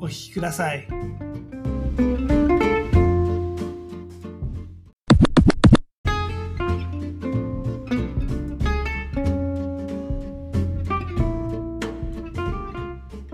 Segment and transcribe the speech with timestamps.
[0.00, 0.86] お聞きください。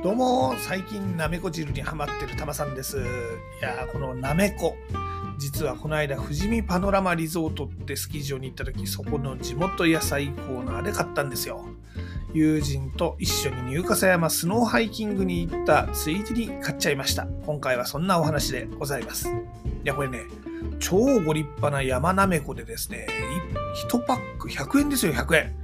[0.02, 3.00] どうも最近なめこ汁にハマってるたまさんですい
[3.60, 4.76] やーこのなめこ
[5.36, 11.66] 実はこの間富士見パノラマリゾートってスキー場に行った時そこの地元野菜コーナーで買ったんですよ
[12.32, 19.32] 友人と一緒に入笠山スノーハイキングに行ったついでに買っちゃいました今回はそんなお話でございますい
[19.84, 20.20] やこれね
[20.78, 23.06] 超ご立派な山なめこでですね
[23.88, 25.54] 1パック100円ですよ100円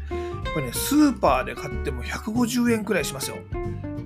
[0.55, 3.37] これねスーパーで買っても150円くらいしますよ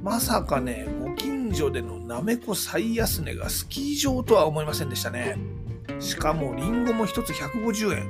[0.06, 5.36] まさかね、ご近所でのなめこ最安値がスキー場とは思いませんでしたね。
[5.98, 8.06] しかも、リンゴも1つ150円。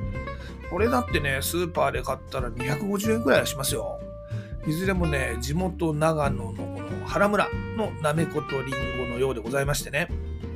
[0.69, 3.98] これだってね、スーパーで買ったら250円くらいはしますよ。
[4.67, 10.09] いずれもね、地元長野のこの原村のなめことリンゴのようでございましてね、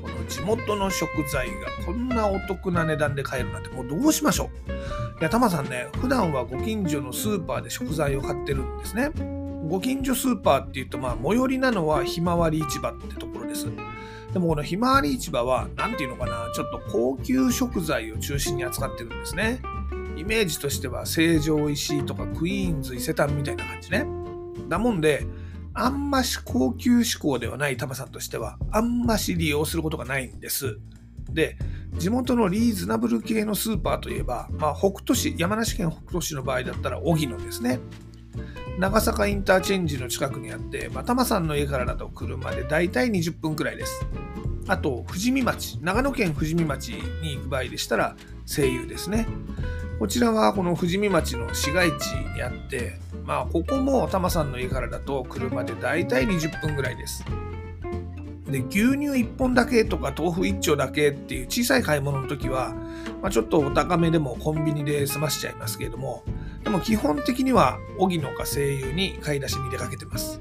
[0.02, 1.54] この地元の食材が
[1.86, 5.20] こんなお得な値段で買えるなんてもうどうしましょう。
[5.20, 9.10] いや、タマさんね、普段はご近所のスーパーで食材を買ってるんですね。
[9.68, 13.66] ご近所スーパーっていうと、まあ、最寄りなのはひまわり市場ってところです。
[14.32, 19.60] でもこのひまわり市場は、なんていうのかな、ちょっと高級食材を中心に扱ってるんですね。
[20.20, 24.06] イメージとしては、成城石井とかクイーンズ伊勢丹みたいな感じね。
[24.68, 25.26] だもんで、
[25.72, 30.78] あんまし高級志向ではないタマさんとしては、あんまし利用することがないんです。
[31.30, 31.56] で、
[31.94, 37.80] 地元のリーズナブル系のスーパーといえば、まあ、北斗市、山梨県北斗市の場合だったら、荻野ですね。
[38.78, 44.06] 長坂インターチェンジの近くにあって、まあ、タマさんの家からだと車でだいたい20分くらいです。
[44.68, 46.90] あと、富士見町、長野県富士見町
[47.22, 48.16] に行く場合でしたら、
[48.46, 49.26] 声優ですね。
[50.00, 57.22] こちらはこの富士見町の市街地にあって、まあ、ここもタマさんの家からだと車でだいたい20分くらいです。
[58.46, 62.74] で、牛乳1本だけとか豆腐1丁だけっていう小さい買い物の時は、
[63.20, 66.24] まあ、ちょっとお高めでもコンビニで済ましちゃいますけれども、
[66.64, 70.40] でも基本的には荻野か声優に買い出しに出かけてます。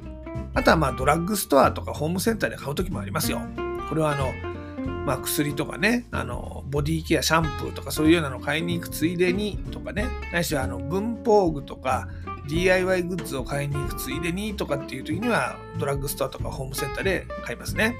[0.53, 3.41] あとはまあドラッグストアとかホームセンターで買う時もありますよ。
[3.89, 4.31] これはあの、
[4.79, 12.07] まあ、薬とかね、あの、ボディケア、シャンプーとかそういうようなの買いに行くついでにとかね、ないしはあの文房具とか
[12.47, 17.95] DIY グッズを買いに行くついでにとかっていう時にはドラッグストアとかホームセンターで買いますね。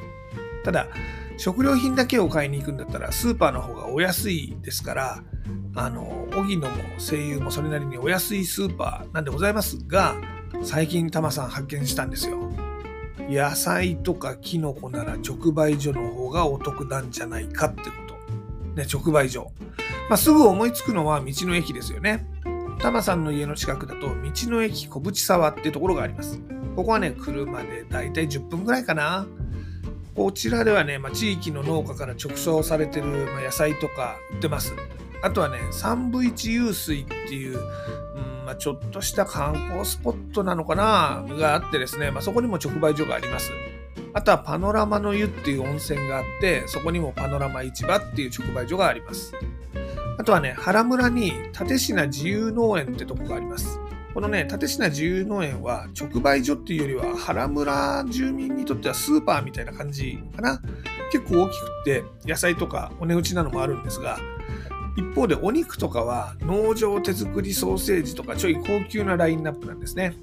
[0.64, 0.88] ただ、
[1.38, 5.24] 食料品だけを買いに行くんだったらスーパーの方がお安いですから、
[5.76, 10.16] あの、荻野も声優もそれなりにお安いスーパーなんでございますが、
[10.64, 12.38] 最近タマさん発見したんですよ。
[13.30, 18.76] 野菜とかキノコなら直売所の方がお得なんじゃないかってこと。
[18.76, 19.52] ね、直売所。
[20.10, 22.26] まあ、すぐ思いつくのは道の駅ですよね。
[22.80, 26.40] タマさんの家の近くだと道の駅小淵沢ってところがあります。
[26.76, 29.28] ここはね、車でだいたい10分ぐらいかな。
[30.16, 34.74] こちらではね、まあ、地域の農家から直送されてる、ま、野菜とか売ってます。
[35.22, 37.60] あとはね、三部一湧水っていう、
[38.50, 43.52] まあ、ちょっとした観光スポットなのかながあってですね、まあ、そこにも直売所があります。
[44.12, 49.36] あとはパノラマの湯っていう温泉があって、そこにもパノラマ市場っていう直売所があります。
[50.18, 53.80] あとはね、原村に立品自由農園ってとこがあります。
[54.16, 60.60] このね、立品自由農園は直売所っていうよりは原村住民にとってはスーパーみたいな感じかな。
[61.12, 64.18] 結構大きくって野菜とかお値打ちなのもあるんですが、
[65.00, 70.14] 一方でお肉とかは農場手作りソーセージとかちょい高級なラインナップなんですね。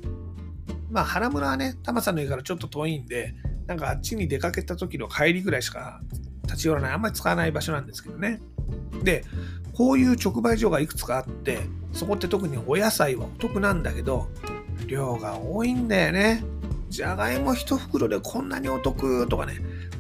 [0.91, 3.35] まあ原村はね、タマさんの家からちょっと遠いんで、
[3.67, 6.01] なんかあっちに出かけた時の帰りぐらいしか
[6.45, 8.41] 立ち寄らない、あんまり使わない場所なんですけどね。
[9.03, 9.25] で、
[9.73, 11.61] こういう直売所がいくつかあって、
[11.93, 14.29] そこって特にお野菜はお得なんだけど、
[14.87, 16.45] 量が多いんだよね。
[16.89, 19.55] じゃがいも一袋でこんなにお得とかね、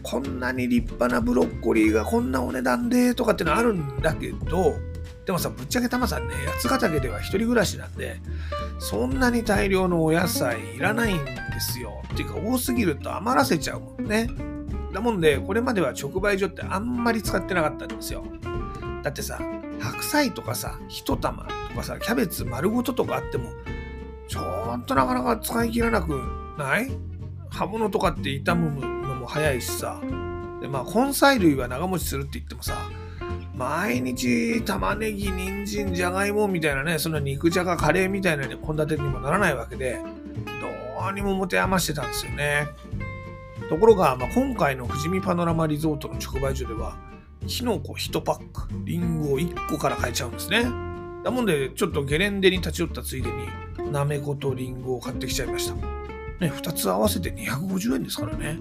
[0.09, 4.77] こんなに立派なブロッコリーがこんなお値段でとかってのあるんだけど、
[5.25, 8.21] でもさ、ぶっちゃけたまさんね、八ヶ岳では一人暮らしなんで、
[8.79, 12.05] そんなに大量のお野菜いらないんですよ。
[12.15, 14.31] っていうか多すぎると余らせちゃうもんね。
[14.93, 18.25] だもんで、これまでは直売所ってあんまり使ってなかったんですよ。
[19.03, 19.41] だってさ、
[19.81, 23.51] 白菜とかさ、一玉とかさ、キャベツ丸ごととかあっても、
[24.29, 24.41] ちょ
[24.79, 26.21] っとなかなか使い切らなく
[26.57, 26.93] ない？
[27.51, 28.96] 刃物とかって傷むの
[29.27, 30.01] も早いしさ。
[30.61, 32.89] でまあ根菜類は長持ちするって言ってもさ
[33.55, 40.01] 毎日玉ねぎ人参じゃがいもみたいなねその肉じゃがカレーみたいな献立にもならないわけで
[41.01, 42.69] どうにも持て余してたんですよね。
[43.69, 46.97] ところが、まあ、今回の富士見パノラマリゾートの直売所では
[47.49, 50.63] キノコ1パックリンゴ1個から買えちゃうんですね。
[51.25, 53.29] だもんでちょっとゲレンデに立ち寄ったついで
[53.77, 55.96] になめことリンゴを買ってきちゃいました。
[56.41, 58.59] ね、2つ合わせて250円ですからね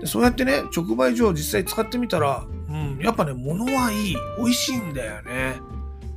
[0.00, 0.06] で。
[0.06, 4.16] そうやってね、直売所を実際使ってみたら、うん、やっぱね、物はいい。
[4.38, 5.56] 美味しいんだよね。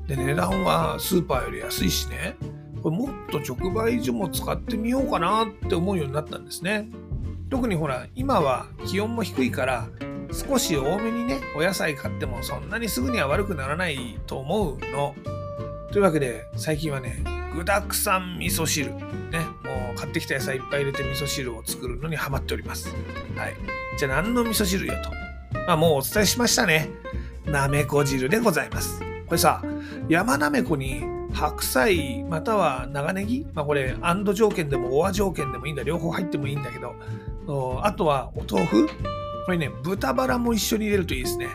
[0.07, 2.35] で、値段はスーパーより安いしね。
[2.81, 6.89] これもっと直売所も使ってみようかなって思うようになったんですね。
[7.49, 9.87] 特にほら、今は気温も低いから、
[10.33, 15.15] 少し多めにね、お野菜買ってもそんなにすぐには悪くならないと思うの。
[15.91, 17.23] というわけで、最近はね、
[17.55, 18.91] 具沢山味噌汁。
[18.91, 18.99] ね、
[19.95, 22.93] 買ってきた野菜いっぱい入れて味噌汁を作るのにハマっております。
[23.35, 23.55] はい。
[23.97, 25.11] じゃあ何の味噌汁よと。
[25.67, 26.89] まあもうお伝えしましたね。
[27.45, 28.99] なめこ汁でございます。
[29.27, 29.63] これさ、
[30.09, 31.03] 山なめこに
[31.33, 33.45] 白菜または長ネギ？
[33.53, 35.83] まあこれ、アンド条件でもオア条件でもいいんだ。
[35.83, 36.95] 両方入ってもいいんだけど、
[37.83, 38.87] あとはお豆腐？
[39.45, 41.49] これね、豚バラも一緒に入れるといいですね。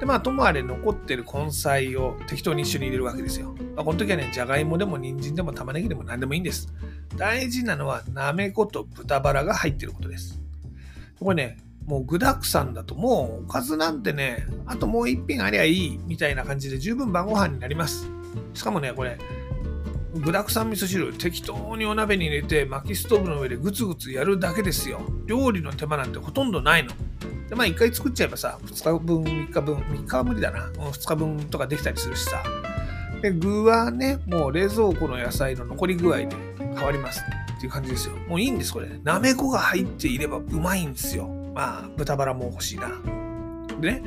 [0.00, 3.54] で、まあ、ともあれ残ってる根菜を適当に一緒に入れるわけですよ。
[3.74, 6.72] まあ、この時はね、じゃがいもでも人参でも玉ねぎでも何でもいいんです。
[7.18, 10.40] 大事なのは、なめこと豚バラが入ってることです。
[11.20, 18.06] これね、もう具沢山だともうおかずなんてね、あともう一品ありゃいいみたいな感じで十分晩ご飯になります。
[18.54, 19.18] しかもね、これ、
[20.14, 25.00] 具沢山味噌汁適当にお鍋に入れて薪ストーブの上でグツグツやるだけですよ。
[25.26, 26.92] 料理の手間なんてほとんどないの。
[27.48, 30.66] で、まあ1回作っちゃえばさ、2日分、3日分、3日は無理だな。
[30.68, 32.42] 2日分とかできたりするしさ。
[33.22, 36.28] で、具はね、もう冷蔵庫の野菜の残り具合で
[36.58, 37.20] 変わります
[37.56, 38.14] っていう感じですよ。
[38.28, 38.88] もういいんです、これ。
[39.02, 41.26] なめこが入っていればうまいんですよ。
[41.54, 42.90] まあ、豚バラも欲しいな。
[43.80, 44.02] でね、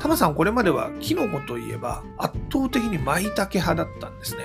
[0.00, 4.42] タマさんこれまではキノコといえば圧倒的に舞茸派だったんですね。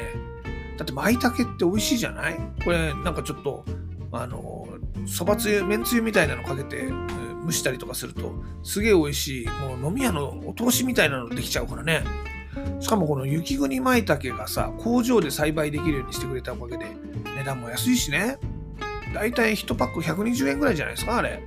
[0.78, 2.40] だって舞茸って美味しいじゃない？
[2.64, 3.66] これなんかちょっと、
[4.12, 4.68] あの、
[5.08, 6.90] そばつゆ、めんつゆみたいなのかけて、
[7.46, 12.04] 蒸したりとかすると、すげえ美味しい、もう飲み屋のお通しみたいなのできちゃうからね。
[12.80, 16.86] しかもこの雪国舞茸がさ、工場で栽培できるようにしてくれたおかげで、
[17.38, 18.38] 値段も安いしね。
[19.14, 21.42] だいたい1パック120円ぐらいじゃないですか、あれ。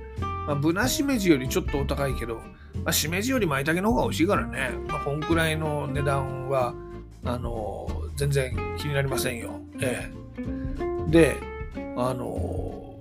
[0.47, 2.41] まあ、ブナシメジよりちょっとお高いけど、ま
[2.87, 4.71] あ、しめじより舞茸の方が美味しいからね。
[4.87, 6.73] まあ、こんくらいの値段は、
[7.23, 9.59] あのー、全然気になりませんよ。
[9.79, 10.09] え
[11.07, 11.11] え。
[11.11, 11.37] で、
[11.95, 12.95] あの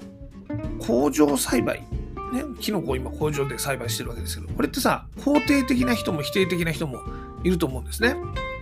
[0.49, 1.83] ー、工場栽培
[2.33, 7.01] ね、キノコを今工場で栽培してるわけですけど、これってさ、肯定的な人も否定的な人も
[7.45, 8.17] いると思うんですね。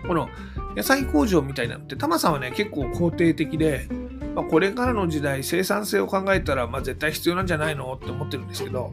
[0.06, 0.28] この
[0.76, 3.88] 野菜工場みたいなのって、タマさんはね、結構肯定的で、
[4.34, 7.94] まあ、これからの時代、生産性を考えたら、まあ、絶対必要なんじゃないの？
[7.94, 8.92] って思ってるんですけど、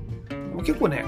[0.60, 1.06] 結構ね、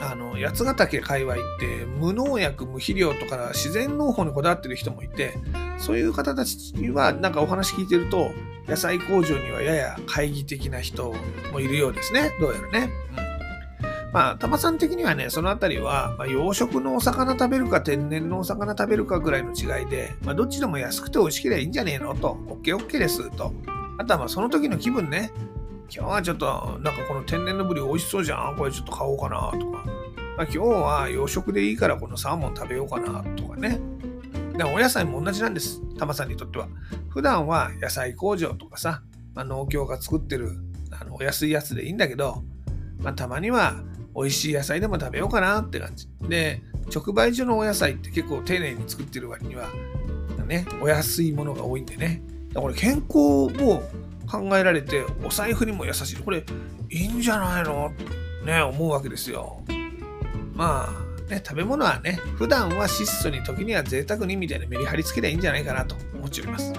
[0.00, 5.34] あの八ヶ岳界隈って無農薬無肥料とか自然農法にこだわってる人もいて
[5.78, 8.32] そういう方たちにはなんかお話聞いてると
[8.66, 11.14] 野菜工場にはやや懐疑的な人
[11.52, 12.90] もいるようですねどうやらね。
[14.14, 22.14] まあ、タマさん的にはね、そのあたりは、まあ、養殖のお魚食べるか天然のお魚食べるかぐらいの違いで、まあ、どっちでも安くて美味しければいいんじゃねえの？
[22.14, 23.52] と、OK、OK ですと。
[23.98, 25.32] あとはまあその時の気分ね。
[25.92, 28.56] 今日はちょっと、なんかこの天然のブリ美味しそうじゃん？
[28.56, 29.84] これちょっと買おうかなとか。
[30.36, 33.80] まあ、今日は洋食でいいからこのサーモン食べようかなとかね。
[34.56, 35.80] でお野菜も同じなんです。
[35.98, 36.68] タマさんにとっては。
[37.08, 39.02] 普段は野菜工場とかさ、
[39.34, 40.52] まあ、農協が作ってる
[40.92, 42.44] あのお安いやつでいいんだけど、
[42.98, 43.74] まあ、たまには
[44.14, 46.08] 美味しい野菜でも食べようかなって感じ。
[46.28, 46.62] で、
[46.94, 49.68] 直売所のお野菜って結構丁寧に作ってる割には、
[50.46, 52.22] ね、お安いものが多いんでね。
[52.54, 53.82] これ健康も
[54.30, 56.16] 考えられて、お財布にも優しい。
[56.16, 56.44] これ、
[56.90, 57.92] いいんじゃないの？
[58.44, 59.62] ね、思うわけですよ。
[60.52, 66.72] まあ、ね、食べ物はね、普段は質素に、時には贅沢にみたいなメリハリつけりゃいいんじゃないかなと思っております。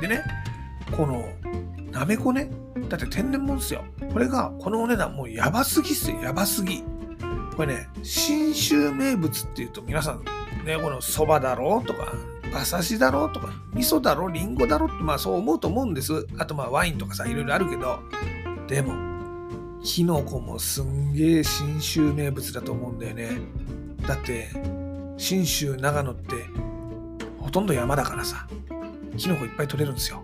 [0.00, 0.22] でね、
[0.96, 1.28] この、
[1.92, 2.50] なめこね、
[2.88, 3.84] だって天然物ですよ。
[4.12, 6.82] これが、このお値段もうやばすぎっすよ、やばすぎ。
[7.56, 10.24] これね、信州名物っていうと皆さん、
[10.64, 12.14] ね、このそばだろうとか、
[12.50, 16.26] 馬刺しだろうとか、味噌だろう、りんごだろうって、まあそう思うと思うんです。
[16.38, 17.98] あとまあワインとかさ、いろいろあるけど、
[18.68, 18.94] でも、
[19.82, 23.30] キノコもすんげえ信州名物だと思うんだよね。
[24.06, 24.48] だって、
[25.16, 26.34] 信州、長野って、
[27.38, 28.46] ほとんど山だからさ、
[29.16, 30.22] キノコいっぱい取れるんですよ。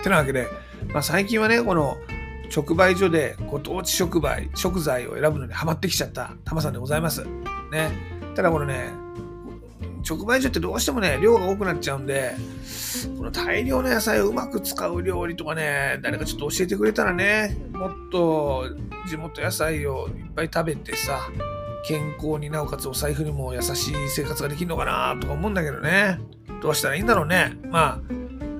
[0.00, 0.46] ってなわけで、
[0.92, 1.98] まあ、最近はね、この
[2.54, 7.24] 直売所でご当地食材、食材を選ぶのにハマってきちゃったタマさんでございます。
[7.70, 7.92] ね。
[8.34, 8.90] ただこのね、
[10.08, 12.34] 直売所ってどうしてもね、量が多くなっちゃうんで、
[13.16, 18.64] この大量の野菜をうまく使う料理とかね、誰かちょっと教えてくれたらね、もっと
[19.08, 21.20] 地元野菜をいっぱい食べてさ、
[21.86, 26.18] 健康になおかつお財布にも優しい生活ができるのかなとか思うんだけどね。
[26.60, 27.56] どうしたらいいんだろうね。
[27.70, 28.00] ま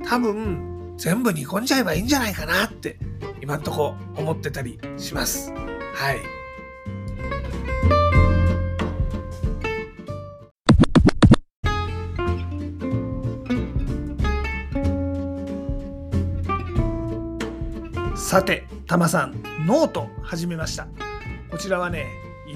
[0.03, 0.70] あ、多分
[1.01, 2.99] 全部煮込んじゃえばいいんじゃないかなって
[3.41, 5.51] 今んとこ思ってたりします。
[5.51, 6.19] はい。
[18.15, 20.87] さて、たまさん、ノート始めました。
[21.51, 22.09] こちらはね、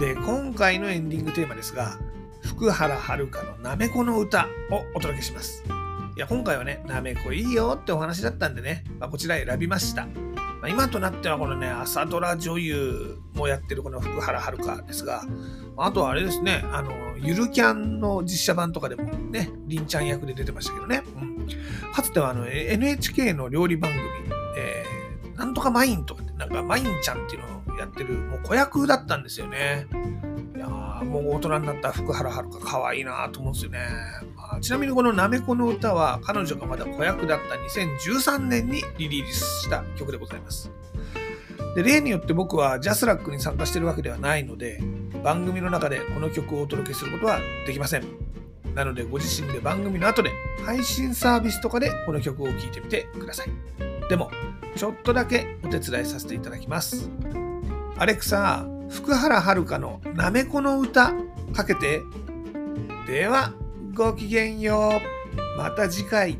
[0.00, 1.99] で今回のエンディングテーマですが
[2.40, 5.62] 福原遥のなめこの歌をお届けします。
[6.16, 10.07] いや今回はねなめこいいよってお話だったんでね、まあ、こちら選びました。
[10.07, 10.12] ま
[10.62, 15.23] あ、今となってはこのね、朝ドラ女優もやってるこの福原遥ですが、
[15.76, 21.02] あとはあれですね、あの、ゆるキャンの実写版とかでもね、りんちゃん役で出てましたけどね。
[21.16, 21.47] うん、
[21.95, 24.02] かつてはあの NHK の料理番組、
[24.59, 29.87] えー、なんとかマインとかって、なんかマインちゃんっていうのをやってる、もう子役だったんですよね。
[30.54, 33.80] いやもう大人になった福原遥可愛いなと思うんですよね。
[34.37, 40.70] まあ、ちなみにこのなめこの歌は彼女がまだ子役だった2013年にリリースした曲でございます。
[41.75, 44.80] で例によって僕はジャスラックに参加してるわけではないので
[45.22, 48.04] 番組の中でこの曲をお届けすることはできません。
[48.75, 50.30] なのでご自身で番組の後で
[50.64, 53.50] 配信サービスとかでこの曲を聴いてみてください。
[54.08, 54.30] でも
[54.76, 57.10] ちょっとだけお手伝いさせていただきます。
[58.00, 61.12] アレクサ、福原遥のなめこの歌
[61.52, 62.00] かけて。
[63.07, 63.52] では、
[63.92, 65.02] ごきげんよ
[65.37, 65.59] う。
[65.59, 66.38] また次回。